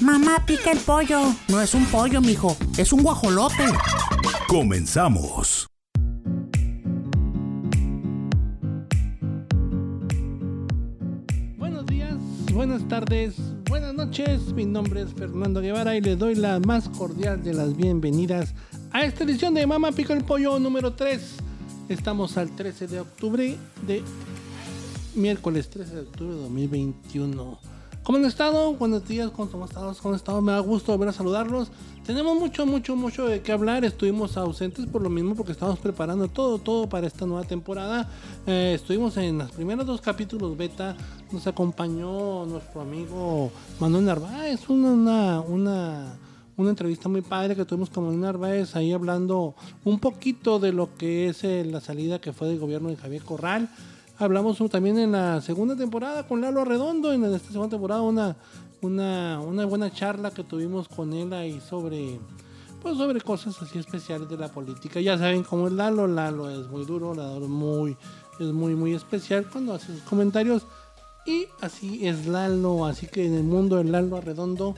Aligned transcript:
Mamá 0.00 0.44
pica 0.44 0.72
el 0.72 0.78
pollo. 0.78 1.34
No 1.48 1.60
es 1.60 1.74
un 1.74 1.84
pollo, 1.86 2.20
mijo. 2.20 2.56
Es 2.76 2.92
un 2.92 3.02
guajolote. 3.02 3.64
Comenzamos. 4.48 5.68
Buenos 11.56 11.86
días, 11.86 12.16
buenas 12.52 12.86
tardes, 12.88 13.36
buenas 13.68 13.94
noches. 13.94 14.52
Mi 14.52 14.64
nombre 14.64 15.02
es 15.02 15.14
Fernando 15.14 15.60
Guevara 15.60 15.96
y 15.96 16.00
les 16.00 16.18
doy 16.18 16.34
la 16.34 16.58
más 16.60 16.88
cordial 16.88 17.42
de 17.42 17.54
las 17.54 17.76
bienvenidas 17.76 18.54
a 18.92 19.02
esta 19.04 19.24
edición 19.24 19.54
de 19.54 19.66
Mamá 19.66 19.92
Pica 19.92 20.12
el 20.12 20.24
Pollo 20.24 20.58
número 20.58 20.92
3. 20.92 21.20
Estamos 21.88 22.36
al 22.36 22.50
13 22.50 22.86
de 22.88 23.00
octubre 23.00 23.56
de 23.86 24.02
miércoles 25.14 25.70
13 25.70 25.94
de 25.94 26.00
octubre 26.00 26.34
de 26.34 26.42
2021. 26.42 27.73
¿Cómo 28.04 28.18
han 28.18 28.26
estado? 28.26 28.74
Buenos 28.74 29.08
días, 29.08 29.30
¿cómo 29.30 29.64
estado? 29.64 29.94
¿Cómo 30.02 30.10
han 30.10 30.16
estado? 30.16 30.42
Me 30.42 30.52
da 30.52 30.58
gusto 30.58 30.92
volver 30.92 31.08
a 31.08 31.12
saludarlos. 31.12 31.70
Tenemos 32.04 32.38
mucho, 32.38 32.66
mucho, 32.66 32.96
mucho 32.96 33.24
de 33.24 33.40
qué 33.40 33.50
hablar. 33.50 33.82
Estuvimos 33.82 34.36
ausentes 34.36 34.84
por 34.84 35.00
lo 35.00 35.08
mismo 35.08 35.34
porque 35.34 35.52
estamos 35.52 35.78
preparando 35.78 36.28
todo, 36.28 36.58
todo 36.58 36.86
para 36.86 37.06
esta 37.06 37.24
nueva 37.24 37.44
temporada. 37.46 38.10
Eh, 38.46 38.72
estuvimos 38.74 39.16
en 39.16 39.38
los 39.38 39.50
primeros 39.52 39.86
dos 39.86 40.02
capítulos 40.02 40.54
beta. 40.54 40.94
Nos 41.32 41.46
acompañó 41.46 42.44
nuestro 42.44 42.82
amigo 42.82 43.50
Manuel 43.80 44.04
Narváez. 44.04 44.68
Una, 44.68 44.90
una, 44.90 45.40
una, 45.40 46.18
una 46.58 46.68
entrevista 46.68 47.08
muy 47.08 47.22
padre 47.22 47.56
que 47.56 47.64
tuvimos 47.64 47.88
con 47.88 48.04
Manuel 48.04 48.20
Narváez 48.20 48.76
ahí 48.76 48.92
hablando 48.92 49.54
un 49.82 49.98
poquito 49.98 50.58
de 50.58 50.74
lo 50.74 50.94
que 50.94 51.28
es 51.28 51.42
eh, 51.42 51.64
la 51.64 51.80
salida 51.80 52.20
que 52.20 52.34
fue 52.34 52.48
del 52.48 52.58
gobierno 52.58 52.90
de 52.90 52.96
Javier 52.96 53.22
Corral. 53.22 53.70
Hablamos 54.16 54.58
también 54.70 54.98
en 54.98 55.12
la 55.12 55.40
segunda 55.40 55.74
temporada 55.74 56.26
con 56.26 56.40
Lalo 56.40 56.60
Arredondo, 56.60 57.12
en 57.12 57.24
esta 57.24 57.50
segunda 57.50 57.70
temporada 57.70 58.02
una, 58.02 58.36
una, 58.80 59.66
buena 59.66 59.92
charla 59.92 60.30
que 60.30 60.44
tuvimos 60.44 60.86
con 60.86 61.12
él 61.12 61.32
ahí 61.32 61.60
sobre, 61.60 62.20
pues 62.80 62.96
sobre 62.96 63.20
cosas 63.20 63.60
así 63.60 63.78
especiales 63.78 64.28
de 64.28 64.36
la 64.36 64.48
política. 64.48 65.00
Ya 65.00 65.18
saben 65.18 65.42
cómo 65.42 65.66
es 65.66 65.72
Lalo, 65.72 66.06
Lalo 66.06 66.48
es 66.48 66.68
muy 66.68 66.84
duro, 66.84 67.12
Lalo 67.12 67.48
muy, 67.48 67.96
es 68.38 68.46
muy, 68.46 68.76
muy 68.76 68.94
especial 68.94 69.46
cuando 69.50 69.74
hace 69.74 69.86
sus 69.86 70.02
comentarios. 70.02 70.64
Y 71.26 71.46
así 71.60 72.06
es 72.06 72.26
Lalo, 72.26 72.86
así 72.86 73.08
que 73.08 73.26
en 73.26 73.34
el 73.34 73.44
mundo 73.44 73.76
del 73.76 73.90
Lalo 73.90 74.16
Arredondo, 74.16 74.76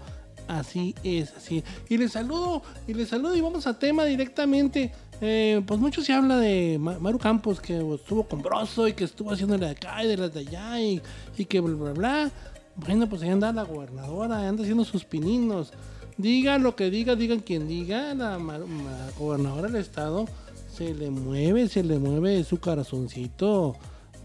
así 0.48 0.94
es, 1.02 1.34
así. 1.36 1.62
Y 1.90 1.98
les 1.98 2.12
saludo, 2.12 2.62
y 2.86 2.94
les 2.94 3.10
saludo 3.10 3.36
y 3.36 3.42
vamos 3.42 3.66
a 3.66 3.78
tema 3.78 4.04
directamente. 4.04 4.92
Eh, 5.20 5.62
pues 5.66 5.80
mucho 5.80 6.02
se 6.02 6.12
habla 6.12 6.38
de 6.38 6.78
Maru 6.78 7.18
Campos, 7.18 7.60
que 7.60 7.78
estuvo 7.94 8.24
con 8.24 8.42
Broso 8.42 8.86
y 8.86 8.92
que 8.92 9.04
estuvo 9.04 9.30
haciendo 9.30 9.56
la 9.56 9.66
de 9.66 9.72
acá 9.72 10.04
y 10.04 10.08
de 10.08 10.16
las 10.16 10.34
de 10.34 10.40
allá 10.40 10.80
y, 10.80 11.00
que 11.48 11.60
bla 11.60 11.74
bla 11.74 11.92
bla. 11.92 12.30
Bueno, 12.76 13.08
pues 13.08 13.22
ahí 13.22 13.30
anda 13.30 13.52
la 13.52 13.62
gobernadora, 13.62 14.46
anda 14.46 14.62
haciendo 14.62 14.84
sus 14.84 15.04
pininos. 15.04 15.72
Diga 16.18 16.58
lo 16.58 16.76
que 16.76 16.90
diga, 16.90 17.14
digan 17.14 17.40
quien 17.40 17.66
diga, 17.66 18.14
la, 18.14 18.38
gobernadora 19.18 19.68
del 19.68 19.80
estado 19.80 20.26
se 20.70 20.94
le 20.94 21.10
mueve, 21.10 21.68
se 21.68 21.82
le 21.82 21.98
mueve 21.98 22.44
su 22.44 22.58
corazoncito 22.60 23.76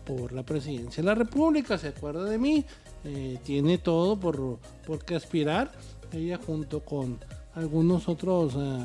por 0.06 0.34
la 0.34 0.44
presidencia 0.44 1.02
de 1.02 1.08
la 1.08 1.16
república, 1.16 1.78
se 1.78 1.90
acuerda 1.90 2.26
de 2.26 2.38
mí, 2.38 2.66
eh, 3.06 3.40
tiene 3.44 3.78
todo 3.78 4.20
por, 4.20 4.60
por 4.86 5.00
aspirar, 5.16 5.72
ella 6.12 6.40
junto 6.46 6.82
con 6.82 7.20
algunos 7.54 8.08
otros 8.08 8.56
uh, 8.56 8.80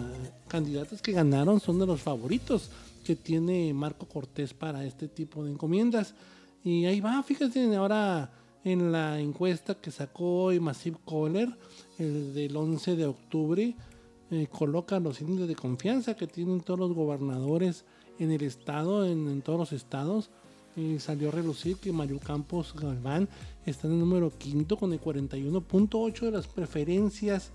candidatos 0.49 1.01
que 1.01 1.13
ganaron 1.13 1.61
son 1.61 1.79
de 1.79 1.87
los 1.87 2.03
favoritos 2.03 2.71
que 3.05 3.15
tiene 3.15 3.73
Marco 3.73 4.07
Cortés 4.07 4.53
para 4.53 4.85
este 4.85 5.09
tipo 5.09 5.45
de 5.45 5.53
encomiendas. 5.53 6.15
Y 6.65 6.87
ahí 6.87 7.01
va, 7.01 7.23
fíjense 7.23 7.75
ahora 7.77 8.33
en 8.65 8.91
la 8.91 9.21
encuesta 9.21 9.77
que 9.77 9.93
sacó 9.93 10.45
hoy 10.45 10.59
Massive 10.59 10.99
Caller, 11.09 11.57
el 11.99 12.35
del 12.35 12.57
11 12.57 12.97
de 12.97 13.07
octubre, 13.07 13.77
eh, 14.33 14.49
coloca 14.51 14.99
los 14.99 15.21
índices 15.21 15.47
de 15.47 15.55
confianza 15.55 16.17
que 16.17 16.27
tienen 16.27 16.61
todos 16.61 16.81
los 16.81 16.93
gobernadores 16.93 17.85
en 18.19 18.33
el 18.33 18.43
estado, 18.43 19.07
en, 19.07 19.41
todos 19.43 19.59
los 19.59 19.73
estados. 19.73 20.31
Salió 20.99 21.29
a 21.29 21.33
relucir 21.33 21.79
que 21.79 21.91
Mario 21.91 22.19
Campos 22.19 22.75
Galván 22.75 23.31
está 23.65 23.87
en 23.87 23.95
el 23.95 24.01
número 24.01 24.31
quinto 24.37 24.77
con 24.77 24.93
el 24.93 25.01
41.8 25.01 26.21
de 26.21 26.31
las 26.33 26.49
preferencias 26.49 27.51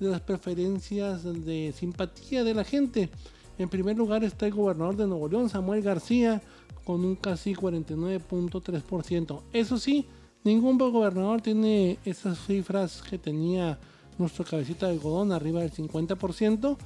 de 0.00 0.08
las 0.08 0.20
preferencias 0.20 1.24
de 1.24 1.72
simpatía 1.76 2.44
de 2.44 2.54
la 2.54 2.64
gente. 2.64 3.10
En 3.58 3.68
primer 3.68 3.96
lugar 3.96 4.22
está 4.24 4.46
el 4.46 4.54
gobernador 4.54 4.96
de 4.96 5.06
Nuevo 5.06 5.28
León, 5.28 5.48
Samuel 5.48 5.82
García, 5.82 6.42
con 6.84 7.04
un 7.04 7.16
casi 7.16 7.54
49.3%. 7.54 9.42
Eso 9.52 9.78
sí, 9.78 10.06
ningún 10.44 10.78
gobernador 10.78 11.40
tiene 11.40 11.98
esas 12.04 12.38
cifras 12.46 13.02
que 13.02 13.18
tenía 13.18 13.78
nuestro 14.18 14.44
cabecita 14.44 14.86
de 14.86 14.92
algodón, 14.92 15.32
arriba 15.32 15.60
del 15.60 15.72
50%. 15.72 16.76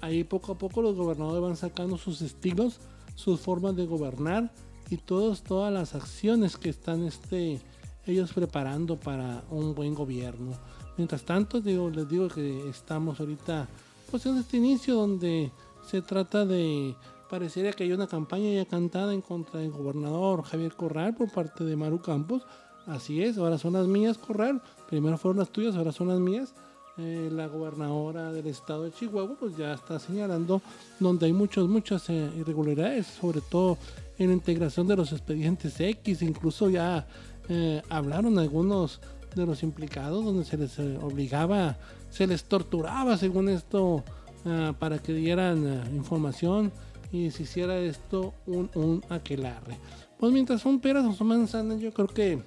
Ahí 0.00 0.22
poco 0.24 0.52
a 0.52 0.58
poco 0.58 0.82
los 0.82 0.94
gobernadores 0.94 1.42
van 1.42 1.56
sacando 1.56 1.98
sus 1.98 2.22
estilos, 2.22 2.78
sus 3.14 3.40
formas 3.40 3.74
de 3.74 3.86
gobernar 3.86 4.52
y 4.90 4.96
todos, 4.98 5.42
todas 5.42 5.72
las 5.72 5.94
acciones 5.94 6.56
que 6.56 6.70
están 6.70 7.04
este, 7.04 7.60
ellos 8.06 8.32
preparando 8.32 8.98
para 8.98 9.44
un 9.50 9.74
buen 9.74 9.94
gobierno. 9.94 10.52
Mientras 10.98 11.22
tanto, 11.22 11.60
digo, 11.60 11.88
les 11.88 12.08
digo 12.08 12.28
que 12.28 12.68
estamos 12.68 13.18
ahorita 13.20 13.68
pues 14.10 14.26
en 14.26 14.36
este 14.36 14.56
inicio 14.56 14.96
donde 14.96 15.52
se 15.86 16.02
trata 16.02 16.44
de 16.44 16.96
parecería 17.30 17.72
que 17.72 17.84
hay 17.84 17.92
una 17.92 18.06
campaña 18.06 18.50
ya 18.50 18.64
cantada 18.64 19.14
en 19.14 19.20
contra 19.20 19.60
del 19.60 19.70
gobernador 19.70 20.42
Javier 20.42 20.74
Corral 20.74 21.14
por 21.14 21.30
parte 21.30 21.62
de 21.64 21.76
Maru 21.76 22.00
Campos. 22.00 22.42
Así 22.86 23.22
es, 23.22 23.38
ahora 23.38 23.58
son 23.58 23.74
las 23.74 23.86
mías, 23.86 24.18
Corral. 24.18 24.60
Primero 24.88 25.18
fueron 25.18 25.38
las 25.38 25.50
tuyas, 25.50 25.76
ahora 25.76 25.92
son 25.92 26.08
las 26.08 26.18
mías. 26.18 26.52
Eh, 26.96 27.28
la 27.30 27.46
gobernadora 27.46 28.32
del 28.32 28.48
estado 28.48 28.82
de 28.82 28.90
Chihuahua 28.90 29.36
pues 29.38 29.56
ya 29.56 29.72
está 29.74 30.00
señalando 30.00 30.60
donde 30.98 31.26
hay 31.26 31.32
muchos, 31.32 31.68
muchas 31.68 32.10
eh, 32.10 32.28
irregularidades, 32.36 33.06
sobre 33.06 33.40
todo 33.40 33.78
en 34.18 34.28
la 34.28 34.34
integración 34.34 34.88
de 34.88 34.96
los 34.96 35.12
expedientes 35.12 35.78
X, 35.78 36.22
incluso 36.22 36.68
ya 36.68 37.06
eh, 37.48 37.82
hablaron 37.88 38.36
algunos 38.36 39.00
de 39.38 39.46
los 39.46 39.62
implicados, 39.62 40.24
donde 40.24 40.44
se 40.44 40.56
les 40.56 40.78
eh, 40.78 40.98
obligaba, 41.00 41.76
se 42.10 42.26
les 42.26 42.44
torturaba, 42.44 43.16
según 43.16 43.48
esto, 43.48 44.04
uh, 44.44 44.74
para 44.78 44.98
que 44.98 45.12
dieran 45.12 45.66
uh, 45.66 45.94
información 45.94 46.72
y 47.12 47.30
se 47.30 47.44
hiciera 47.44 47.78
esto 47.78 48.34
un, 48.46 48.70
un 48.74 49.02
aquelarre. 49.08 49.78
Pues 50.18 50.32
mientras 50.32 50.60
son 50.60 50.80
peras 50.80 51.04
o 51.04 51.12
son 51.12 51.28
manzanas, 51.28 51.80
yo 51.80 51.92
creo 51.92 52.08
que 52.08 52.42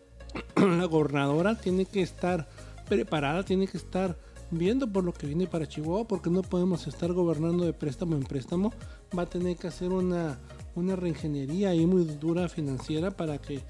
la 0.56 0.84
gobernadora 0.86 1.56
tiene 1.56 1.84
que 1.84 2.02
estar 2.02 2.48
preparada, 2.88 3.44
tiene 3.44 3.66
que 3.66 3.76
estar 3.76 4.16
viendo 4.50 4.90
por 4.90 5.04
lo 5.04 5.12
que 5.12 5.26
viene 5.26 5.46
para 5.46 5.68
Chihuahua, 5.68 6.06
porque 6.06 6.30
no 6.30 6.42
podemos 6.42 6.86
estar 6.86 7.12
gobernando 7.12 7.64
de 7.64 7.72
préstamo 7.72 8.16
en 8.16 8.22
préstamo. 8.22 8.72
Va 9.16 9.22
a 9.22 9.26
tener 9.26 9.56
que 9.56 9.68
hacer 9.68 9.90
una, 9.90 10.38
una 10.74 10.96
reingeniería 10.96 11.70
ahí 11.70 11.86
muy 11.86 12.04
dura 12.04 12.48
financiera 12.48 13.10
para 13.10 13.38
que 13.38 13.60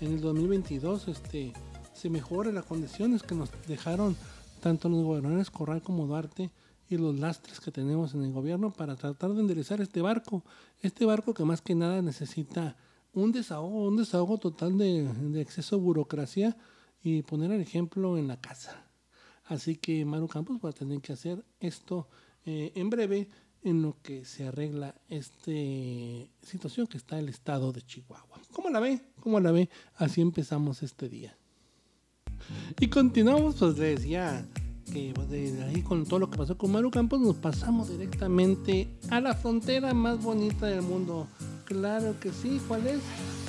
en 0.00 0.12
el 0.14 0.20
2022 0.20 1.08
este, 1.08 1.52
se 2.00 2.08
mejore 2.08 2.50
las 2.50 2.64
condiciones 2.64 3.22
que 3.22 3.34
nos 3.34 3.50
dejaron 3.68 4.16
tanto 4.62 4.88
los 4.88 5.04
gobernadores 5.04 5.50
Corral 5.50 5.82
como 5.82 6.06
Duarte 6.06 6.50
y 6.88 6.96
los 6.96 7.18
lastres 7.18 7.60
que 7.60 7.70
tenemos 7.70 8.14
en 8.14 8.24
el 8.24 8.32
gobierno 8.32 8.70
para 8.70 8.96
tratar 8.96 9.34
de 9.34 9.40
enderezar 9.40 9.82
este 9.82 10.00
barco. 10.00 10.42
Este 10.80 11.04
barco 11.04 11.34
que 11.34 11.44
más 11.44 11.60
que 11.60 11.74
nada 11.74 12.00
necesita 12.00 12.74
un 13.12 13.32
desahogo, 13.32 13.86
un 13.86 13.98
desahogo 13.98 14.38
total 14.38 14.78
de, 14.78 15.10
exceso 15.38 15.76
de 15.76 15.82
burocracia 15.82 16.56
y 17.02 17.20
poner 17.20 17.52
el 17.52 17.60
ejemplo 17.60 18.16
en 18.16 18.28
la 18.28 18.40
casa. 18.40 18.82
Así 19.44 19.76
que 19.76 20.02
Maru 20.06 20.26
Campos 20.26 20.58
va 20.64 20.70
a 20.70 20.72
tener 20.72 21.02
que 21.02 21.12
hacer 21.12 21.44
esto 21.60 22.08
eh, 22.46 22.72
en 22.76 22.88
breve 22.88 23.28
en 23.62 23.82
lo 23.82 23.98
que 24.00 24.24
se 24.24 24.48
arregla 24.48 24.94
esta 25.10 25.52
situación 26.40 26.86
que 26.86 26.96
está 26.96 27.18
el 27.18 27.28
estado 27.28 27.72
de 27.72 27.82
Chihuahua. 27.82 28.40
¿Cómo 28.52 28.70
la 28.70 28.80
ve? 28.80 29.02
¿Cómo 29.20 29.38
la 29.38 29.52
ve? 29.52 29.68
Así 29.96 30.22
empezamos 30.22 30.82
este 30.82 31.10
día. 31.10 31.36
Y 32.78 32.88
continuamos, 32.88 33.56
pues 33.56 33.78
le 33.78 33.96
decía 33.96 34.46
que 34.92 35.12
pues, 35.14 35.28
de 35.30 35.62
ahí 35.64 35.82
con 35.82 36.04
todo 36.04 36.20
lo 36.20 36.30
que 36.30 36.38
pasó 36.38 36.56
con 36.56 36.72
Maru 36.72 36.90
Campos 36.90 37.20
nos 37.20 37.36
pasamos 37.36 37.88
directamente 37.90 38.88
a 39.10 39.20
la 39.20 39.34
frontera 39.34 39.94
más 39.94 40.22
bonita 40.22 40.66
del 40.66 40.82
mundo. 40.82 41.26
Claro 41.64 42.18
que 42.18 42.32
sí, 42.32 42.60
¿cuál 42.66 42.86
es? 42.86 43.00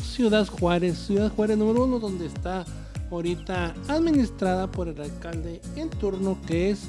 Ciudad 0.04 0.48
Juárez, 0.48 0.98
Ciudad 0.98 1.32
Juárez 1.32 1.58
número 1.58 1.86
uno, 1.86 2.00
donde 2.00 2.28
está 2.28 2.66
ahorita 3.10 3.74
administrada 3.88 4.72
por 4.72 4.88
el 4.88 5.02
alcalde 5.02 5.62
en 5.76 5.90
turno 5.90 6.38
que 6.48 6.72
es 6.72 6.88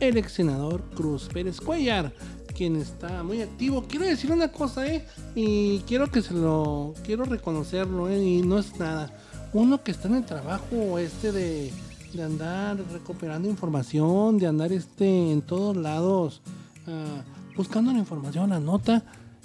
el 0.00 0.16
ex 0.16 0.32
senador 0.32 0.82
Cruz 0.94 1.28
Pérez 1.32 1.60
Cuellar, 1.60 2.12
quien 2.54 2.76
está 2.76 3.22
muy 3.22 3.40
activo. 3.40 3.84
Quiero 3.88 4.04
decir 4.04 4.30
una 4.32 4.50
cosa, 4.50 4.86
¿eh? 4.86 5.06
Y 5.34 5.78
quiero 5.80 6.10
que 6.10 6.22
se 6.22 6.34
lo. 6.34 6.94
Quiero 7.04 7.24
reconocerlo, 7.24 8.08
¿eh? 8.08 8.22
Y 8.22 8.42
no 8.42 8.58
es 8.58 8.76
nada. 8.78 9.12
Uno 9.52 9.82
que 9.82 9.90
está 9.90 10.08
en 10.08 10.14
el 10.14 10.24
trabajo 10.24 10.98
este 10.98 11.30
de, 11.30 11.72
de 12.14 12.22
andar 12.22 12.78
recuperando 12.90 13.48
información, 13.48 14.38
de 14.38 14.46
andar 14.46 14.72
este 14.72 15.30
en 15.30 15.42
todos 15.42 15.76
lados 15.76 16.40
ah, 16.86 17.22
buscando 17.56 17.92
la 17.92 17.98
información, 17.98 18.50
la 18.50 18.60
nota. 18.60 19.04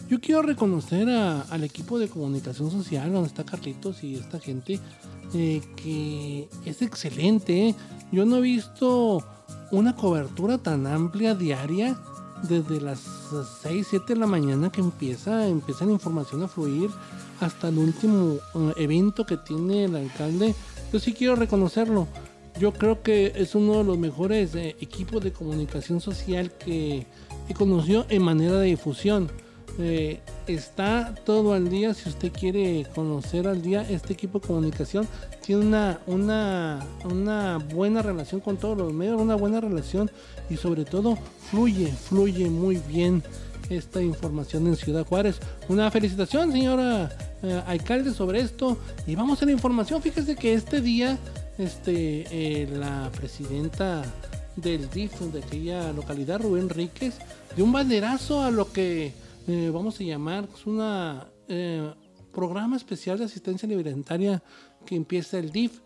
Yo 0.09 0.21
quiero 0.21 0.41
reconocer 0.41 1.09
al 1.09 1.63
equipo 1.63 1.99
de 1.99 2.07
comunicación 2.07 2.71
social, 2.71 3.11
donde 3.11 3.27
está 3.27 3.43
Carlitos 3.43 4.03
y 4.03 4.15
esta 4.15 4.39
gente, 4.39 4.79
eh, 5.33 5.61
que 5.75 6.47
es 6.63 6.81
excelente. 6.81 7.69
¿eh? 7.69 7.75
Yo 8.13 8.25
no 8.25 8.37
he 8.37 8.41
visto 8.41 9.25
una 9.71 9.95
cobertura 9.95 10.57
tan 10.57 10.87
amplia 10.87 11.35
diaria 11.35 11.97
desde 12.43 12.79
las 12.79 13.01
6, 13.63 13.87
7 13.89 14.13
de 14.13 14.19
la 14.19 14.27
mañana 14.27 14.71
que 14.71 14.79
empieza, 14.79 15.47
empieza 15.47 15.85
la 15.85 15.91
información 15.91 16.43
a 16.43 16.47
fluir 16.47 16.89
hasta 17.39 17.69
el 17.69 17.77
último 17.77 18.35
eh, 18.35 18.73
evento 18.77 19.25
que 19.25 19.37
tiene 19.37 19.85
el 19.85 19.95
alcalde. 19.95 20.55
Yo 20.91 20.99
sí 20.99 21.13
quiero 21.13 21.35
reconocerlo. 21.35 22.07
Yo 22.59 22.73
creo 22.73 23.03
que 23.03 23.33
es 23.35 23.53
uno 23.53 23.77
de 23.77 23.83
los 23.83 23.97
mejores 23.97 24.55
eh, 24.55 24.75
equipos 24.81 25.23
de 25.23 25.31
comunicación 25.31 26.01
social 26.01 26.51
que 26.51 27.05
he 27.47 27.53
conocido 27.53 28.05
en 28.09 28.23
manera 28.23 28.59
de 28.59 28.67
difusión. 28.67 29.29
Eh, 29.79 30.21
está 30.47 31.13
todo 31.23 31.53
al 31.53 31.69
día. 31.69 31.93
Si 31.93 32.09
usted 32.09 32.31
quiere 32.31 32.87
conocer 32.95 33.47
al 33.47 33.61
día 33.61 33.87
este 33.87 34.13
equipo 34.13 34.39
de 34.39 34.47
comunicación, 34.47 35.07
tiene 35.45 35.65
una, 35.65 35.99
una, 36.07 36.87
una 37.05 37.57
buena 37.57 38.01
relación 38.01 38.41
con 38.41 38.57
todos 38.57 38.77
los 38.77 38.91
medios, 38.91 39.21
una 39.21 39.35
buena 39.35 39.61
relación 39.61 40.09
y 40.49 40.57
sobre 40.57 40.83
todo 40.83 41.17
fluye, 41.51 41.91
fluye 41.91 42.49
muy 42.49 42.77
bien 42.87 43.23
esta 43.69 44.01
información 44.01 44.67
en 44.67 44.75
Ciudad 44.75 45.05
Juárez. 45.05 45.39
Una 45.69 45.89
felicitación, 45.91 46.51
señora 46.51 47.09
eh, 47.43 47.61
alcalde, 47.67 48.13
sobre 48.13 48.39
esto. 48.39 48.77
Y 49.05 49.15
vamos 49.15 49.41
a 49.41 49.45
la 49.45 49.51
información. 49.51 50.01
Fíjese 50.01 50.35
que 50.35 50.53
este 50.53 50.81
día, 50.81 51.17
este, 51.57 52.25
eh, 52.31 52.67
la 52.67 53.11
presidenta 53.15 54.03
del 54.55 54.89
DIF 54.89 55.19
de 55.19 55.39
aquella 55.39 55.91
localidad, 55.93 56.41
Rubén 56.41 56.63
Enríquez, 56.63 57.15
dio 57.55 57.65
un 57.65 57.71
banderazo 57.71 58.41
a 58.41 58.51
lo 58.51 58.71
que 58.71 59.13
eh, 59.47 59.71
vamos 59.73 59.99
a 59.99 60.03
llamar 60.03 60.47
es 60.53 60.65
una 60.65 61.27
programa 62.33 62.75
especial 62.75 63.17
de 63.17 63.25
asistencia 63.25 63.65
alimentaria 63.65 64.43
que 64.85 64.95
empieza 64.95 65.39
el 65.39 65.51
DIF. 65.51 65.79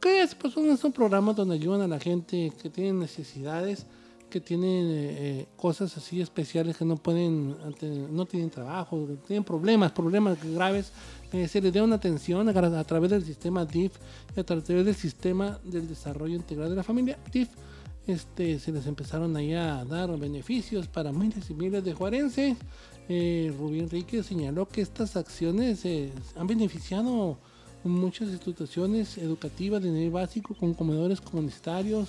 Que 0.00 0.22
es, 0.22 0.34
pues, 0.34 0.54
son, 0.54 0.78
son 0.78 0.92
programas 0.92 1.36
donde 1.36 1.54
ayudan 1.56 1.82
a 1.82 1.88
la 1.88 1.98
gente 1.98 2.52
que 2.62 2.70
tiene 2.70 2.92
necesidades 2.94 3.86
que 4.30 4.40
tienen 4.40 4.86
eh, 4.86 5.16
eh, 5.40 5.46
cosas 5.56 5.96
así 5.96 6.20
especiales 6.20 6.76
que 6.76 6.84
no 6.84 6.96
pueden, 6.96 7.56
no 8.10 8.24
tienen 8.24 8.48
trabajo, 8.48 9.06
tienen 9.26 9.44
problemas, 9.44 9.92
problemas 9.92 10.38
graves, 10.42 10.92
eh, 11.32 11.46
se 11.48 11.60
les 11.60 11.72
da 11.72 11.82
una 11.82 11.96
atención 11.96 12.48
a, 12.48 12.84
través 12.84 13.10
del 13.10 13.24
sistema 13.24 13.64
DIF 13.66 13.92
y 14.34 14.40
a 14.40 14.44
través 14.44 14.66
del 14.66 14.94
sistema 14.94 15.58
del 15.64 15.86
desarrollo 15.88 16.36
integral 16.36 16.70
de 16.70 16.76
la 16.76 16.82
familia 16.82 17.18
DIF. 17.30 17.50
Este, 18.06 18.58
se 18.58 18.72
les 18.72 18.86
empezaron 18.86 19.36
ahí 19.36 19.52
a 19.52 19.84
dar 19.84 20.16
beneficios 20.18 20.88
para 20.88 21.12
miles 21.12 21.50
y 21.50 21.54
miles 21.54 21.84
de 21.84 21.92
juarenses. 21.92 22.56
Rubí 23.08 23.80
Enrique 23.80 24.22
señaló 24.22 24.66
que 24.66 24.80
estas 24.80 25.16
acciones 25.16 25.84
han 26.36 26.46
beneficiado 26.46 27.38
muchas 27.84 28.28
instituciones 28.28 29.18
educativas 29.18 29.82
de 29.82 29.90
nivel 29.90 30.10
básico 30.10 30.54
con 30.54 30.74
comedores 30.74 31.20
comunitarios, 31.20 32.08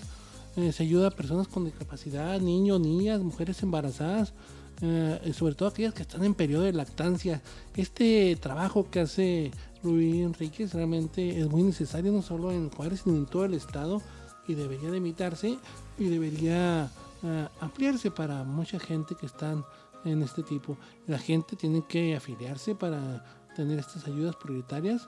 eh, 0.57 0.71
se 0.73 0.83
ayuda 0.83 1.07
a 1.07 1.11
personas 1.11 1.47
con 1.47 1.63
discapacidad, 1.63 2.39
niños, 2.41 2.79
niñas, 2.81 3.21
mujeres 3.21 3.63
embarazadas, 3.63 4.33
eh, 4.81 5.31
sobre 5.33 5.55
todo 5.55 5.69
aquellas 5.69 5.93
que 5.93 6.01
están 6.01 6.25
en 6.25 6.33
periodo 6.33 6.63
de 6.63 6.73
lactancia. 6.73 7.41
Este 7.75 8.35
trabajo 8.35 8.89
que 8.89 8.99
hace 9.01 9.51
Rubí 9.81 10.21
Enríquez 10.21 10.73
realmente 10.73 11.39
es 11.39 11.49
muy 11.49 11.63
necesario, 11.63 12.11
no 12.11 12.21
solo 12.21 12.51
en 12.51 12.69
Juárez, 12.69 13.01
sino 13.03 13.15
en 13.15 13.27
todo 13.27 13.45
el 13.45 13.53
estado, 13.53 14.01
y 14.47 14.55
debería 14.55 14.91
de 14.91 14.97
imitarse 14.97 15.57
y 15.97 16.03
debería 16.05 16.91
eh, 17.23 17.47
ampliarse 17.61 18.11
para 18.11 18.43
mucha 18.43 18.77
gente 18.77 19.15
que 19.15 19.27
están 19.27 19.63
en 20.03 20.21
este 20.21 20.43
tipo. 20.43 20.77
La 21.07 21.19
gente 21.19 21.55
tiene 21.55 21.85
que 21.87 22.15
afiliarse 22.15 22.75
para 22.75 23.23
tener 23.55 23.79
estas 23.79 24.05
ayudas 24.07 24.35
prioritarias, 24.35 25.07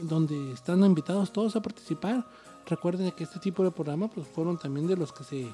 donde 0.00 0.52
están 0.52 0.82
invitados 0.84 1.34
todos 1.34 1.54
a 1.54 1.60
participar 1.60 2.26
Recuerden 2.66 3.10
que 3.12 3.24
este 3.24 3.38
tipo 3.38 3.64
de 3.64 3.70
programas 3.70 4.10
pues, 4.14 4.26
fueron 4.26 4.58
también 4.58 4.86
de 4.86 4.96
los 4.96 5.12
que 5.12 5.24
se, 5.24 5.46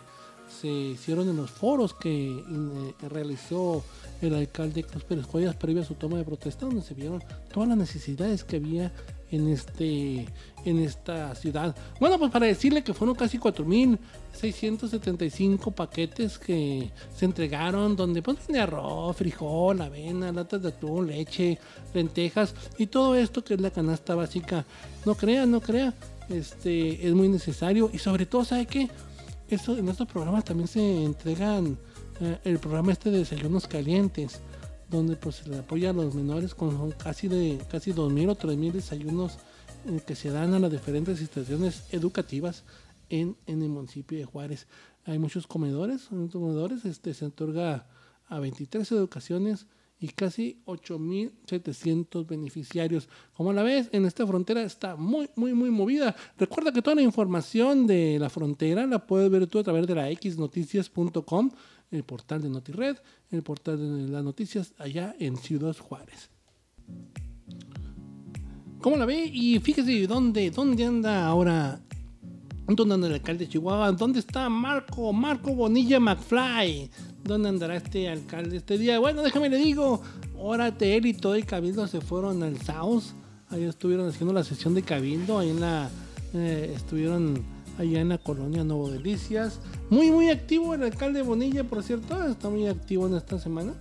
se 0.61 0.69
hicieron 0.69 1.29
en 1.29 1.37
los 1.37 1.51
foros 1.51 1.95
que 1.95 2.39
eh, 2.39 2.95
realizó 3.09 3.85
el 4.21 4.35
alcalde 4.35 4.85
Cruz 4.85 5.05
Pérez 5.05 5.27
Cuellas 5.27 5.57
previo 5.57 5.83
a 5.83 5.85
su 5.85 5.95
toma 5.95 6.19
de 6.19 6.25
protesta, 6.25 6.67
donde 6.67 6.83
se 6.83 6.95
vieron 6.95 7.23
todas 7.53 7.69
las 7.69 7.79
necesidades 7.79 8.45
que 8.45 8.57
había 8.57 8.93
en 9.31 9.49
este 9.49 10.27
en 10.65 10.79
esta 10.79 11.35
ciudad. 11.35 11.77
Bueno, 12.01 12.19
pues 12.19 12.31
para 12.31 12.47
decirle 12.47 12.83
que 12.83 12.95
fueron 12.95 13.15
casi 13.15 13.39
4.675 13.39 15.73
paquetes 15.73 16.39
que 16.39 16.91
se 17.15 17.25
entregaron, 17.25 17.97
donde 17.97 18.23
pues 18.23 18.47
de 18.49 18.61
arroz, 18.61 19.17
frijol, 19.17 19.81
avena, 19.81 20.33
latas 20.33 20.63
de 20.63 20.69
atún, 20.69 21.07
leche, 21.07 21.59
lentejas 21.95 22.55
y 22.77 22.87
todo 22.87 23.15
esto 23.15 23.43
que 23.45 23.55
es 23.55 23.61
la 23.61 23.71
canasta 23.71 24.15
básica. 24.15 24.67
No 25.05 25.15
crea, 25.15 25.47
no 25.47 25.61
crea, 25.61 25.95
este, 26.29 27.07
es 27.07 27.15
muy 27.15 27.29
necesario 27.29 27.91
y 27.93 27.99
sobre 27.99 28.27
todo, 28.27 28.45
¿sabe 28.45 28.67
qué? 28.67 28.89
Esto, 29.49 29.77
en 29.77 29.89
estos 29.89 30.07
programas 30.07 30.45
también 30.45 30.69
se 30.69 31.05
entregan 31.05 31.79
eh, 32.21 32.39
el 32.45 32.59
programa 32.59 32.93
este 32.93 33.11
de 33.11 33.19
desayunos 33.19 33.67
calientes, 33.67 34.41
donde 34.91 35.17
pues 35.17 35.37
se 35.37 35.49
le 35.49 35.59
apoya 35.59 35.91
a 35.91 35.93
los 35.93 36.15
menores 36.15 36.55
con 36.55 36.93
casi 36.93 37.29
de 37.29 37.59
casi 37.71 37.93
2.000 37.93 38.31
o 38.31 38.37
3.000 38.37 38.73
desayunos 38.73 39.39
eh, 39.87 40.01
que 40.07 40.15
se 40.15 40.31
dan 40.31 40.55
a 40.55 40.59
las 40.59 40.71
diferentes 40.71 41.21
instituciones 41.21 41.85
educativas 41.93 42.65
en, 43.09 43.37
en, 43.47 43.63
el 43.63 43.71
municipio 43.71 44.19
de 44.19 44.25
Juárez. 44.25 44.67
Hay 45.07 45.19
muchos 45.19 45.47
comedores, 45.47 46.09
comedores 46.33 46.85
este, 46.85 47.15
se 47.15 47.25
otorga 47.25 47.87
a 48.29 48.39
23 48.39 48.93
educaciones 48.93 49.67
y 50.01 50.09
casi 50.09 50.61
8.700 50.67 52.27
beneficiarios. 52.27 53.09
Como 53.35 53.53
la 53.53 53.63
ves, 53.63 53.89
en 53.93 54.05
esta 54.05 54.27
frontera 54.27 54.63
está 54.63 54.97
muy, 54.97 55.29
muy, 55.35 55.55
muy 55.55 55.71
movida. 55.71 56.15
Recuerda 56.39 56.73
que 56.73 56.83
toda 56.83 56.97
la 56.97 57.03
información 57.03 57.87
de 57.87 58.19
la 58.19 58.31
frontera 58.31 58.87
la 58.87 59.07
puedes 59.07 59.31
ver 59.31 59.47
tú 59.47 59.59
a 59.59 59.65
través 59.65 59.87
de 59.87 59.95
la 59.95 60.09
xnoticias.com, 60.11 61.51
el 61.91 62.05
portal 62.05 62.43
de 62.43 62.51
NotiRed, 62.51 62.97
el 63.31 63.43
portal 63.43 64.07
de 64.07 64.13
las 64.13 64.23
noticias 64.23 64.73
allá 64.79 65.17
en 65.19 65.37
Ciudad 65.37 65.77
Juárez. 65.77 66.31
¿Cómo 68.81 68.97
la 68.97 69.07
ve? 69.07 69.25
Y 69.33 69.59
fíjese 69.59 70.07
dónde, 70.07 70.51
dónde 70.51 70.85
anda 70.85 71.27
ahora 71.27 71.81
¿Dónde 72.69 73.07
el 73.07 73.15
alcalde 73.15 73.47
de 73.47 73.51
Chihuahua? 73.51 73.93
¿Dónde 73.93 74.19
está 74.19 74.49
Marco? 74.51 75.11
Marco 75.15 75.55
Bonilla 75.55 75.99
McFly. 75.99 76.91
¿Dónde 77.25 77.49
andará 77.49 77.77
este 77.77 78.11
alcalde 78.11 78.59
este 78.59 78.77
día? 78.77 78.99
Bueno, 78.99 79.23
déjame 79.23 79.49
le 79.49 79.57
digo. 79.57 80.03
Órate, 80.37 80.95
él 80.97 81.07
y 81.07 81.15
todo 81.15 81.35
el 81.35 81.47
cabildo 81.47 81.87
se 81.87 82.03
fueron 82.03 82.43
al 82.43 82.61
South. 82.61 83.05
Ahí 83.49 83.65
estuvieron 83.65 84.07
haciendo 84.09 84.35
la 84.35 84.45
sesión 84.45 84.75
de 84.75 84.83
cabildo. 84.83 85.39
Ahí. 85.39 85.57
Eh, 86.35 86.75
estuvieron 86.77 87.43
allá 87.79 88.01
en 88.03 88.11
la 88.11 88.19
colonia 88.19 88.63
Nuevo 88.65 88.91
Delicias. 88.91 89.61
Muy, 89.89 90.11
muy 90.11 90.29
activo 90.29 90.75
el 90.75 90.83
alcalde 90.83 91.23
Bonilla, 91.23 91.65
por 91.65 91.83
cierto. 91.83 92.23
Está 92.27 92.51
muy 92.51 92.67
activo 92.67 93.07
en 93.07 93.15
esta 93.15 93.39
semana. 93.39 93.73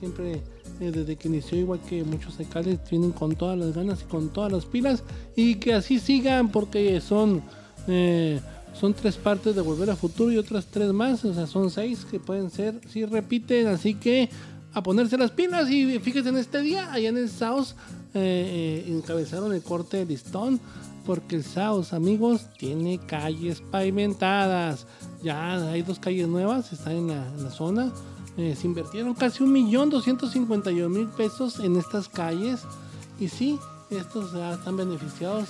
siempre 0.00 0.42
eh, 0.80 0.90
desde 0.90 1.14
que 1.14 1.28
inició, 1.28 1.58
igual 1.58 1.78
que 1.88 2.02
muchos 2.02 2.40
alcaldes, 2.40 2.80
vienen 2.90 3.12
con 3.12 3.36
todas 3.36 3.56
las 3.56 3.72
ganas 3.72 4.02
y 4.02 4.04
con 4.06 4.30
todas 4.30 4.50
las 4.50 4.66
pilas. 4.66 5.04
Y 5.36 5.54
que 5.56 5.74
así 5.74 6.00
sigan 6.00 6.50
porque 6.50 7.00
son 7.00 7.44
eh, 7.86 8.40
son 8.78 8.94
tres 8.94 9.16
partes 9.16 9.54
de 9.54 9.62
Volver 9.62 9.90
a 9.90 9.96
Futuro 9.96 10.32
y 10.32 10.38
otras 10.38 10.66
tres 10.66 10.92
más, 10.92 11.24
o 11.24 11.34
sea, 11.34 11.46
son 11.46 11.70
seis 11.70 12.04
que 12.10 12.18
pueden 12.18 12.50
ser, 12.50 12.80
si 12.88 13.04
repiten, 13.04 13.68
así 13.68 13.94
que 13.94 14.28
a 14.72 14.82
ponerse 14.82 15.16
las 15.16 15.30
pilas 15.30 15.70
y 15.70 15.98
fíjense 16.00 16.30
en 16.30 16.36
este 16.36 16.60
día, 16.60 16.92
allá 16.92 17.08
en 17.08 17.16
el 17.16 17.30
South 17.30 17.68
eh, 18.14 18.84
eh, 18.86 18.92
encabezaron 18.92 19.52
el 19.52 19.62
corte 19.62 19.98
de 19.98 20.06
listón, 20.06 20.60
porque 21.06 21.36
el 21.36 21.44
South, 21.44 21.92
amigos, 21.92 22.48
tiene 22.58 22.98
calles 22.98 23.60
pavimentadas, 23.60 24.86
ya 25.22 25.70
hay 25.70 25.82
dos 25.82 25.98
calles 25.98 26.26
nuevas, 26.26 26.72
están 26.72 26.96
en 26.96 27.08
la, 27.08 27.50
zona, 27.50 27.92
se 28.36 28.66
invirtieron 28.66 29.14
casi 29.14 29.44
un 29.44 29.52
millón 29.52 29.90
doscientos 29.90 30.32
cincuenta 30.32 30.70
mil 30.70 31.06
pesos 31.08 31.60
en 31.60 31.76
estas 31.76 32.08
calles. 32.08 32.62
Y 33.20 33.28
sí, 33.28 33.58
estos 33.90 34.32
ya 34.32 34.54
están 34.54 34.76
beneficiados, 34.76 35.48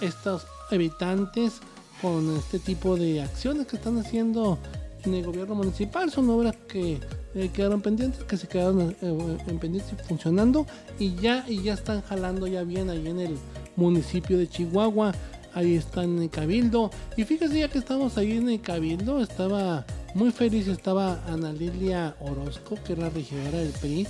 estos 0.00 0.46
habitantes 0.70 1.60
con 2.00 2.36
este 2.36 2.58
tipo 2.58 2.96
de 2.96 3.22
acciones 3.22 3.66
que 3.66 3.76
están 3.76 3.98
haciendo 3.98 4.58
en 5.04 5.14
el 5.14 5.24
gobierno 5.24 5.54
municipal. 5.54 6.10
Son 6.10 6.28
obras 6.30 6.54
que 6.68 7.00
eh, 7.34 7.50
quedaron 7.52 7.80
pendientes, 7.80 8.24
que 8.24 8.36
se 8.36 8.46
quedaron 8.46 8.96
eh, 9.00 9.38
en 9.46 9.58
pendientes 9.58 9.94
funcionando 10.06 10.66
y 10.98 11.14
ya, 11.16 11.44
y 11.48 11.62
ya 11.62 11.74
están 11.74 12.02
jalando 12.02 12.46
ya 12.46 12.62
bien 12.62 12.90
ahí 12.90 13.06
en 13.08 13.20
el 13.20 13.36
municipio 13.76 14.38
de 14.38 14.48
Chihuahua. 14.48 15.14
ahí 15.54 15.76
está 15.76 16.04
en 16.04 16.20
el 16.22 16.30
Cabildo. 16.30 16.90
Y 17.16 17.24
fíjese, 17.24 17.60
ya 17.60 17.68
que 17.68 17.78
estamos 17.78 18.18
ahí 18.18 18.36
en 18.36 18.48
el 18.48 18.60
Cabildo, 18.60 19.20
estaba 19.20 19.84
muy 20.14 20.30
feliz, 20.30 20.68
estaba 20.68 21.22
Ana 21.26 21.52
Lilia 21.52 22.14
Orozco, 22.20 22.76
que 22.84 22.92
es 22.94 22.98
la 22.98 23.10
regidora 23.10 23.58
del 23.58 23.72
PRI, 23.72 24.06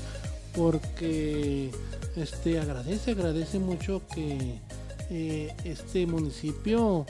porque 0.54 1.70
este 2.16 2.58
agradece, 2.58 3.12
agradece 3.12 3.58
mucho 3.58 4.02
que 4.14 4.58
eh, 5.10 5.52
este 5.64 6.06
municipio 6.06 7.06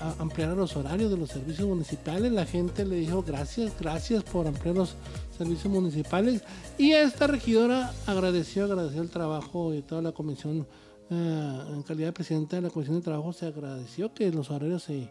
a, 0.00 0.14
ampliar 0.18 0.56
los 0.56 0.76
horarios 0.76 1.10
de 1.10 1.16
los 1.16 1.30
servicios 1.30 1.66
municipales. 1.68 2.32
La 2.32 2.46
gente 2.46 2.84
le 2.84 2.96
dijo 2.96 3.22
gracias, 3.22 3.72
gracias 3.78 4.22
por 4.24 4.46
ampliar 4.46 4.76
los 4.76 4.96
servicios 5.36 5.72
municipales. 5.72 6.42
Y 6.76 6.92
esta 6.92 7.26
regidora 7.26 7.92
agradeció, 8.06 8.64
agradeció 8.64 9.02
el 9.02 9.10
trabajo 9.10 9.70
de 9.70 9.82
toda 9.82 10.02
la 10.02 10.12
comisión, 10.12 10.66
eh, 11.10 11.62
en 11.72 11.82
calidad 11.82 12.08
de 12.08 12.12
presidenta 12.12 12.56
de 12.56 12.62
la 12.62 12.70
comisión 12.70 12.96
de 12.96 13.02
trabajo, 13.02 13.32
se 13.32 13.46
agradeció 13.46 14.12
que 14.12 14.30
los 14.32 14.50
horarios 14.50 14.82
se, 14.82 15.08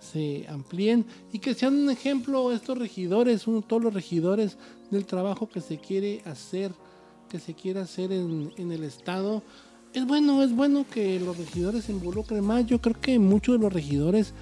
se 0.00 0.46
amplíen 0.48 1.06
y 1.32 1.38
que 1.38 1.54
sean 1.54 1.74
un 1.74 1.90
ejemplo 1.90 2.52
estos 2.52 2.78
regidores, 2.78 3.44
todos 3.66 3.82
los 3.82 3.94
regidores 3.94 4.56
del 4.90 5.06
trabajo 5.06 5.48
que 5.48 5.60
se 5.60 5.78
quiere 5.78 6.22
hacer, 6.24 6.72
que 7.28 7.38
se 7.38 7.54
quiere 7.54 7.80
hacer 7.80 8.12
en, 8.12 8.52
en 8.56 8.72
el 8.72 8.84
Estado 8.84 9.42
es 9.98 10.06
bueno, 10.06 10.42
es 10.42 10.54
bueno 10.54 10.86
que 10.88 11.18
los 11.18 11.36
regidores 11.36 11.84
se 11.84 11.92
involucren 11.92 12.44
más. 12.44 12.64
Yo 12.66 12.80
creo 12.80 12.98
que 13.00 13.18
muchos 13.18 13.56
de 13.56 13.64
los 13.64 13.72
regidores 13.72 14.32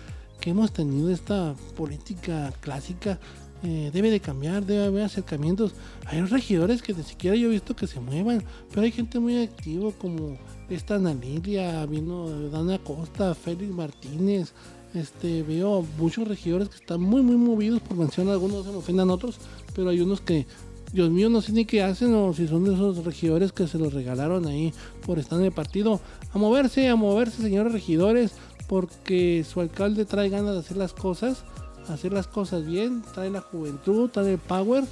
que 0.41 0.51
hemos 0.51 0.71
tenido 0.73 1.11
esta 1.11 1.55
política 1.77 2.53
clásica 2.61 3.19
eh, 3.63 3.91
debe 3.93 4.11
de 4.11 4.21
cambiar, 4.21 4.67
debe 4.67 4.85
haber 4.85 5.05
acercamientos. 5.05 5.73
Hay 6.05 6.21
regidores 6.21 6.83
que 6.83 6.93
ni 6.93 7.03
siquiera 7.03 7.37
yo 7.37 7.49
he 7.49 7.53
visto 7.53 7.75
que 7.75 7.87
se 7.87 8.01
muevan, 8.01 8.45
pero 8.71 8.83
hay 8.83 8.93
gente 8.93 9.19
muy 9.19 9.43
activa 9.43 9.91
como 9.99 10.37
esta 10.69 10.99
Nanilia, 10.99 11.87
vino 11.87 12.29
Dana 12.51 12.79
Costa, 12.79 13.35
Félix 13.35 13.73
Martínez. 13.73 14.53
Este, 14.93 15.43
veo 15.43 15.85
muchos 15.99 16.29
regidores 16.29 16.69
que 16.69 16.77
están 16.77 17.01
muy 17.01 17.21
muy 17.21 17.37
movidos 17.37 17.83
por 17.83 17.97
mencionar 17.97 18.35
algunos 18.35 18.65
se 18.65 18.71
me 18.71 18.79
ofendan 18.79 19.11
otros, 19.11 19.39
pero 19.75 19.91
hay 19.91 20.01
unos 20.01 20.21
que 20.21 20.47
Dios 20.93 21.11
mío, 21.11 21.29
no 21.29 21.43
sé 21.43 21.53
ni 21.53 21.65
qué 21.65 21.83
hacen 21.83 22.15
o 22.15 22.33
si 22.33 22.47
son 22.47 22.65
de 22.65 22.75
esos 22.75 23.05
regidores 23.05 23.53
que 23.53 23.67
se 23.67 23.79
los 23.79 23.93
regalaron 23.93 24.47
ahí 24.47 24.73
por 25.05 25.19
estar 25.19 25.39
en 25.39 25.47
el 25.47 25.53
partido. 25.53 26.01
A 26.33 26.39
moverse, 26.39 26.89
a 26.89 26.97
moverse, 26.97 27.43
señores 27.43 27.73
regidores, 27.73 28.33
porque 28.69 29.45
su 29.49 29.61
alcalde 29.61 30.05
trae 30.05 30.29
ganas 30.29 30.55
de 30.55 30.61
hacer 30.61 30.77
las 30.77 30.93
cosas, 30.93 31.45
hacer 31.89 32.13
las 32.13 32.27
cosas 32.27 32.65
bien, 32.65 33.03
trae 33.15 33.31
la 33.31 33.41
juventud, 33.41 34.11
trae 34.11 34.33
el 34.33 34.39
power 34.39 34.85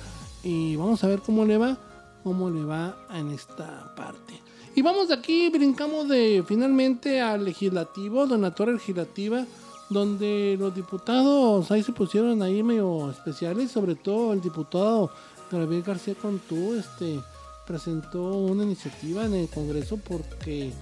y 0.42 0.76
vamos 0.76 1.02
a 1.04 1.08
ver 1.08 1.20
cómo 1.20 1.44
le 1.44 1.58
va, 1.58 1.78
cómo 2.22 2.50
le 2.50 2.64
va 2.64 2.96
en 3.14 3.30
esta 3.30 3.94
parte. 3.94 4.40
Y 4.76 4.82
vamos 4.82 5.08
de 5.08 5.14
aquí, 5.14 5.48
brincamos 5.50 6.08
de 6.08 6.44
finalmente 6.46 7.20
al 7.20 7.44
legislativo, 7.44 8.26
donatora 8.26 8.72
legislativa, 8.72 9.46
donde 9.88 10.56
los 10.58 10.74
diputados 10.74 11.70
ahí 11.70 11.82
se 11.82 11.92
pusieron 11.92 12.42
ahí 12.42 12.62
medio 12.62 13.10
especiales, 13.10 13.70
sobre 13.70 13.94
todo 13.94 14.32
el 14.32 14.40
diputado 14.40 15.10
Gabriel 15.50 15.82
García 15.82 16.14
Contú 16.14 16.74
este, 16.74 17.20
presentó 17.66 18.36
una 18.36 18.64
iniciativa 18.64 19.24
en 19.24 19.34
el 19.34 19.48
Congreso 19.48 19.96
porque 19.96 20.72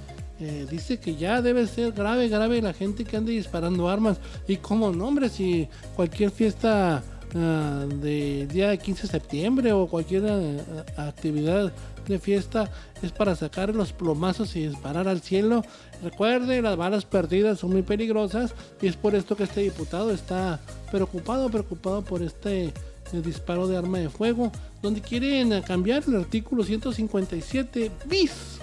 eh, 0.41 0.67
dice 0.69 0.99
que 0.99 1.15
ya 1.15 1.41
debe 1.41 1.67
ser 1.67 1.93
grave, 1.93 2.29
grave 2.29 2.61
la 2.61 2.73
gente 2.73 3.05
que 3.05 3.17
ande 3.17 3.33
disparando 3.33 3.89
armas. 3.89 4.19
Y 4.49 4.57
como 4.57 4.91
nombre, 4.91 5.29
si 5.29 5.69
cualquier 5.95 6.31
fiesta 6.31 7.03
uh, 7.35 7.87
de 7.97 8.49
día 8.49 8.71
de 8.71 8.79
15 8.79 9.03
de 9.03 9.09
septiembre 9.09 9.73
o 9.73 9.87
cualquier 9.87 10.25
eh, 10.27 10.61
actividad 10.97 11.73
de 12.09 12.19
fiesta 12.19 12.69
es 13.03 13.13
para 13.13 13.37
sacar 13.37 13.75
los 13.75 13.93
plomazos 13.93 14.57
y 14.57 14.67
disparar 14.67 15.07
al 15.07 15.21
cielo. 15.21 15.65
Recuerde, 16.03 16.61
las 16.61 16.77
balas 16.77 17.05
perdidas 17.05 17.61
son 17.61 17.71
muy 17.71 17.83
peligrosas 17.83 18.55
y 18.81 18.89
es 18.89 18.97
por 18.97 19.15
esto 19.15 19.37
que 19.37 19.45
este 19.45 19.61
diputado 19.61 20.11
está 20.11 20.59
preocupado, 20.91 21.49
preocupado 21.51 22.03
por 22.03 22.23
este 22.23 22.73
el 23.13 23.23
disparo 23.23 23.67
de 23.67 23.77
arma 23.77 23.99
de 23.99 24.09
fuego, 24.09 24.51
donde 24.81 25.01
quieren 25.01 25.61
cambiar 25.63 26.05
el 26.07 26.17
artículo 26.17 26.65
157 26.65 27.91
bis, 28.07 28.59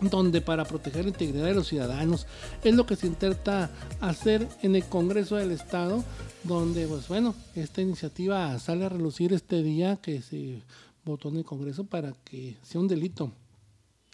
donde 0.00 0.40
para 0.40 0.64
proteger 0.64 1.04
la 1.04 1.10
integridad 1.10 1.46
de 1.46 1.54
los 1.54 1.68
ciudadanos 1.68 2.26
es 2.62 2.74
lo 2.74 2.86
que 2.86 2.96
se 2.96 3.06
intenta 3.06 3.70
hacer 4.00 4.46
en 4.62 4.76
el 4.76 4.84
Congreso 4.84 5.36
del 5.36 5.50
Estado, 5.50 6.04
donde 6.44 6.86
pues 6.86 7.08
bueno, 7.08 7.34
esta 7.54 7.82
iniciativa 7.82 8.58
sale 8.58 8.84
a 8.84 8.88
relucir 8.88 9.32
este 9.32 9.62
día 9.62 9.96
que 9.96 10.22
se 10.22 10.62
votó 11.04 11.28
en 11.28 11.38
el 11.38 11.44
Congreso 11.44 11.84
para 11.84 12.12
que 12.24 12.56
sea 12.62 12.80
un 12.80 12.88
delito 12.88 13.32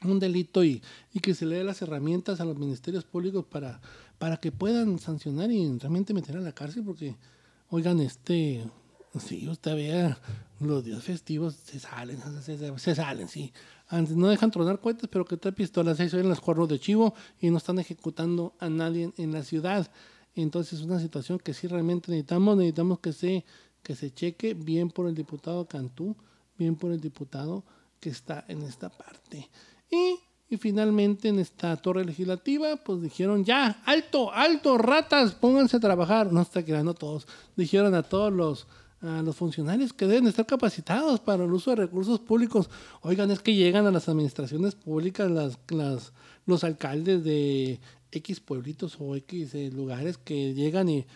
un 0.02 0.18
delito 0.18 0.64
y, 0.64 0.82
y, 1.12 1.20
que 1.20 1.34
se 1.34 1.46
le 1.46 1.56
dé 1.56 1.64
las 1.64 1.80
herramientas 1.80 2.40
a 2.40 2.44
los 2.44 2.58
ministerios 2.58 3.04
públicos 3.04 3.44
para, 3.44 3.80
para 4.18 4.36
que 4.36 4.52
puedan 4.52 4.98
sancionar 4.98 5.50
y 5.50 5.78
realmente 5.78 6.12
meter 6.14 6.36
a 6.36 6.40
la 6.40 6.52
cárcel 6.52 6.82
porque 6.84 7.16
oigan 7.70 8.00
este 8.00 8.64
Sí, 9.18 9.49
usted 9.49 9.76
vea, 9.76 10.18
los 10.59 10.85
días 10.85 11.02
festivos 11.02 11.54
se 11.54 11.78
salen, 11.78 12.18
se, 12.42 12.94
salen, 12.94 13.28
sí. 13.28 13.52
Antes 13.87 14.16
no 14.16 14.28
dejan 14.28 14.50
tronar 14.50 14.80
cohetes, 14.80 15.09
pero 15.11 15.25
que 15.25 15.37
trae 15.37 15.52
pistolas, 15.52 15.99
se 15.99 16.04
en 16.04 16.28
los 16.28 16.40
cuernos 16.40 16.68
de 16.68 16.80
chivo 16.80 17.14
y 17.40 17.50
no 17.50 17.59
están 17.59 17.78
ejecutando 17.78 18.54
a 18.59 18.68
nadie 18.68 19.12
en 19.16 19.33
la 19.33 19.44
ciudad. 19.44 19.88
Entonces 20.35 20.80
es 20.80 20.85
una 20.85 20.99
situación 20.99 21.38
que 21.38 21.54
sí 21.54 21.68
realmente 21.68 22.11
necesitamos, 22.11 22.56
necesitamos 22.56 22.99
que 22.99 23.12
se, 23.12 23.44
que 23.85 23.94
se 23.94 24.12
cheque 24.12 24.54
bien 24.54 24.90
por 24.90 25.06
el 25.06 25.14
diputado 25.14 25.66
Cantú, 25.66 26.16
bien 26.59 26.75
por 26.75 26.90
el 26.90 27.00
diputado 27.00 27.62
que 28.00 28.11
está 28.11 28.44
en 28.49 28.62
esta 28.62 28.88
parte. 28.88 29.49
Y, 29.88 30.18
y 30.49 30.56
finalmente 30.56 31.28
en 31.28 31.38
esta 31.38 31.76
torre 31.76 32.04
legislativa, 32.04 32.76
pues 32.76 33.00
dijeron 33.00 33.44
ya, 33.44 33.80
alto, 33.87 34.33
alto, 34.33 34.76
ratas, 34.76 35.35
pónganse 35.35 35.76
a 35.76 35.80
trabajar. 35.80 36.33
No 36.33 36.42
está 36.42 36.64
quedando 36.64 36.94
todos. 36.94 37.28
Dijeron 37.54 37.94
a 37.94 38.02
todos 38.02 38.33
los 38.33 38.66
a 39.04 39.23
los 39.23 39.37
funcionarios 39.37 39.92
que 39.92 40.06
deben 40.06 40.26
estar 40.26 40.46
capacitados 40.46 41.20
para 41.20 41.44
el 41.44 41.52
uso 41.52 41.70
de 41.70 41.76
recursos 41.76 42.20
públicos. 42.20 42.70
Oigan, 43.02 43.30
es 43.30 43.40
que 43.40 43.54
llegan 43.54 43.87
a 43.87 43.90
las 43.90 44.08
administraciones 44.08 44.75
públicas 44.75 45.30
las, 45.30 45.58
las, 45.68 46.12
los 46.46 46.64
alcaldes 46.64 47.23
de 47.23 47.80
X 48.11 48.40
pueblitos 48.40 48.96
o 48.99 49.14
X 49.16 49.54
eh, 49.54 49.70
lugares 49.73 50.18
que 50.18 50.54
llegan 50.54 50.88
y, 50.88 51.06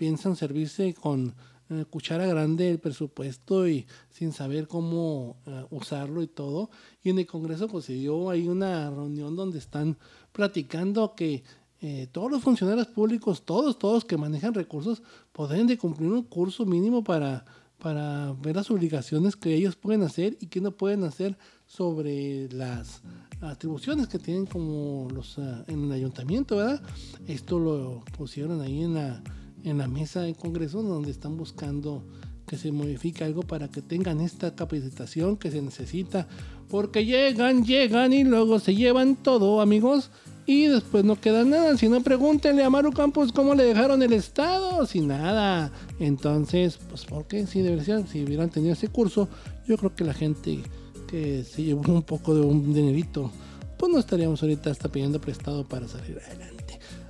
piensan 0.00 0.34
servirse 0.34 0.92
con 0.94 1.32
eh, 1.70 1.84
cuchara 1.88 2.26
grande 2.26 2.68
el 2.68 2.80
presupuesto 2.80 3.68
y 3.68 3.86
sin 4.10 4.32
saber 4.32 4.66
cómo 4.66 5.36
eh, 5.46 5.64
usarlo 5.70 6.20
y 6.22 6.26
todo. 6.26 6.70
Y 7.04 7.10
en 7.10 7.20
el 7.20 7.26
Congreso 7.26 7.68
pues 7.68 7.84
se 7.84 7.92
dio 7.92 8.28
ahí 8.30 8.48
una 8.48 8.90
reunión 8.90 9.36
donde 9.36 9.58
están 9.58 9.96
platicando 10.32 11.14
que 11.14 11.44
eh, 11.82 12.08
todos 12.10 12.30
los 12.30 12.42
funcionarios 12.42 12.86
públicos, 12.86 13.44
todos, 13.44 13.78
todos 13.78 14.04
que 14.04 14.16
manejan 14.16 14.54
recursos, 14.54 15.02
pueden 15.32 15.66
de 15.66 15.76
cumplir 15.76 16.10
un 16.10 16.22
curso 16.22 16.64
mínimo 16.64 17.04
para, 17.04 17.44
para 17.78 18.32
ver 18.32 18.56
las 18.56 18.70
obligaciones 18.70 19.36
que 19.36 19.54
ellos 19.54 19.76
pueden 19.76 20.02
hacer 20.02 20.38
y 20.40 20.46
que 20.46 20.62
no 20.62 20.70
pueden 20.70 21.04
hacer 21.04 21.36
sobre 21.66 22.48
las 22.50 23.02
atribuciones 23.42 24.06
que 24.06 24.18
tienen 24.18 24.46
como 24.46 25.08
los 25.10 25.38
ah, 25.38 25.64
en 25.66 25.84
el 25.84 25.92
ayuntamiento, 25.92 26.56
¿verdad? 26.56 26.80
Esto 27.26 27.58
lo 27.58 28.02
pusieron 28.16 28.62
ahí 28.62 28.82
en 28.82 28.94
la, 28.94 29.22
en 29.62 29.76
la 29.76 29.86
mesa 29.86 30.22
del 30.22 30.34
Congreso 30.34 30.82
donde 30.82 31.10
están 31.10 31.36
buscando 31.36 32.02
que 32.46 32.56
se 32.56 32.72
modifique 32.72 33.22
algo 33.22 33.42
para 33.42 33.68
que 33.68 33.82
tengan 33.82 34.20
esta 34.22 34.54
capacitación 34.54 35.36
que 35.36 35.50
se 35.50 35.60
necesita, 35.60 36.26
porque 36.70 37.04
llegan, 37.04 37.64
llegan 37.64 38.14
y 38.14 38.24
luego 38.24 38.60
se 38.60 38.74
llevan 38.74 39.16
todo, 39.16 39.60
amigos 39.60 40.10
y 40.46 40.66
después 40.66 41.04
no 41.04 41.20
queda 41.20 41.44
nada. 41.44 41.76
Si 41.76 41.88
no, 41.88 42.00
pregúntenle 42.02 42.62
a 42.62 42.70
Maru 42.70 42.92
Campos 42.92 43.32
cómo 43.32 43.54
le 43.54 43.64
dejaron 43.64 44.02
el 44.02 44.12
estado, 44.12 44.86
sin 44.86 45.08
nada. 45.08 45.72
Entonces, 45.98 46.78
pues, 46.88 47.04
¿por 47.04 47.26
qué? 47.26 47.46
Si, 47.46 47.60
deberían, 47.60 48.06
si 48.06 48.22
hubieran 48.22 48.50
tenido 48.50 48.72
ese 48.72 48.88
curso, 48.88 49.28
yo 49.66 49.76
creo 49.76 49.94
que 49.94 50.04
la 50.04 50.14
gente 50.14 50.60
que 51.08 51.44
se 51.44 51.64
llevó 51.64 51.92
un 51.92 52.02
poco 52.02 52.34
de 52.34 52.42
un 52.42 52.72
dinerito, 52.72 53.30
pues 53.76 53.92
no 53.92 53.98
estaríamos 53.98 54.42
ahorita 54.42 54.70
hasta 54.70 54.88
pidiendo 54.88 55.20
prestado 55.20 55.64
para 55.64 55.88
salir 55.88 56.18
adelante. 56.24 56.55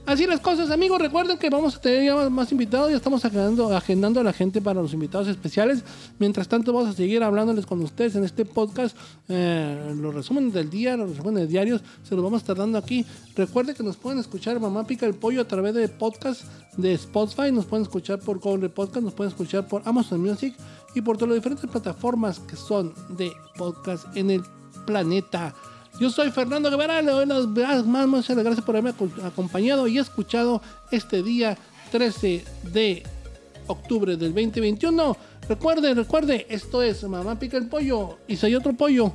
Así 0.07 0.25
las 0.25 0.39
cosas, 0.39 0.71
amigos. 0.71 1.01
Recuerden 1.01 1.37
que 1.37 1.51
vamos 1.51 1.75
a 1.75 1.81
tener 1.81 2.05
ya 2.05 2.31
más 2.31 2.53
invitados. 2.53 2.91
Ya 2.91 2.97
estamos 2.97 3.25
agendando, 3.25 3.77
agendando 3.77 4.21
a 4.21 4.23
la 4.23 4.33
gente 4.33 4.63
para 4.63 4.81
los 4.81 4.93
invitados 4.93 5.27
especiales. 5.27 5.83
Mientras 6.21 6.47
tanto, 6.47 6.73
vamos 6.73 6.91
a 6.91 6.93
seguir 6.93 7.25
hablándoles 7.25 7.67
con 7.67 7.83
ustedes 7.83 8.15
en 8.15 8.23
este 8.23 8.45
podcast. 8.45 8.97
Eh, 9.29 9.97
los 9.97 10.15
resúmenes 10.15 10.53
del 10.53 10.71
día, 10.71 10.97
los 10.97 11.11
resúmenes 11.11 11.49
diarios, 11.49 11.83
se 12.05 12.15
los 12.15 12.23
vamos 12.23 12.39
a 12.39 12.43
estar 12.43 12.57
dando 12.57 12.79
aquí. 12.79 13.05
Recuerden 13.35 13.75
que 13.75 13.83
nos 13.83 13.97
pueden 13.97 14.21
escuchar 14.21 14.61
Mamá 14.61 14.87
Pica 14.87 15.07
el 15.07 15.15
Pollo 15.15 15.41
a 15.41 15.49
través 15.49 15.75
de 15.75 15.89
podcast 15.89 16.45
de 16.77 16.93
Spotify. 16.93 17.51
Nos 17.51 17.65
pueden 17.65 17.83
escuchar 17.83 18.21
por 18.21 18.39
Google 18.39 18.69
Podcast. 18.69 19.03
Nos 19.03 19.15
pueden 19.15 19.33
escuchar 19.33 19.67
por 19.67 19.83
Amazon 19.87 20.21
Music 20.21 20.55
y 20.95 21.01
por 21.01 21.17
todas 21.17 21.31
las 21.31 21.39
diferentes 21.39 21.69
plataformas 21.69 22.39
que 22.39 22.55
son 22.55 22.95
de 23.09 23.33
podcast 23.57 24.17
en 24.17 24.31
el 24.31 24.43
planeta. 24.87 25.53
Yo 25.99 26.11
soy 26.11 26.31
Fernando 26.31 26.71
Guevara, 26.71 27.01
le 27.01 27.11
doy 27.11 27.27
las 27.27 27.87
más, 27.87 28.29
gracias 28.29 28.61
por 28.61 28.77
haberme 28.77 28.95
acompañado 29.25 29.89
y 29.89 29.99
escuchado 29.99 30.61
este 30.91 31.23
día 31.23 31.57
13 31.91 32.45
de 32.75 33.03
octubre 33.67 34.17
del 34.17 34.35
2021. 34.35 35.17
Recuerde, 35.49 35.95
recuerde, 35.95 36.47
esto 36.51 36.83
es 36.83 37.03
Mamá 37.05 37.39
Pica 37.39 37.57
el 37.57 37.69
Pollo 37.69 38.19
y 38.29 38.45
hay 38.45 38.55
otro 38.55 38.75
pollo, 38.75 39.13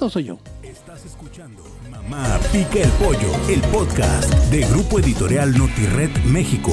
no 0.00 0.08
soy 0.08 0.24
yo? 0.24 0.38
Estás 0.62 1.04
escuchando 1.04 1.62
Mamá 1.90 2.38
Pica 2.50 2.80
el 2.80 2.90
Pollo, 2.92 3.30
el 3.50 3.60
podcast 3.70 4.32
de 4.50 4.64
Grupo 4.66 5.00
Editorial 5.00 5.56
Notired 5.56 6.10
México. 6.24 6.72